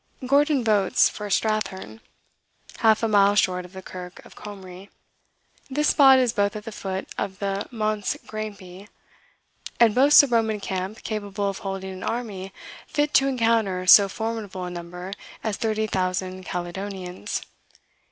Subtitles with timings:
[0.25, 1.99] Gordon votes for Strathern,
[2.77, 4.89] "half a mile short of the Kirk of Comrie."
[5.69, 8.87] This spot is both at the foot of the Montes Grampii,
[9.79, 12.51] "and boasts a Roman camp capable of holding an army
[12.87, 17.43] fit to encounter so formidable a number as thirty thousand Caledonians.